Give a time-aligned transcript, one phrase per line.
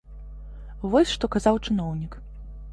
[0.95, 2.13] Вось што казаў чыноўнік.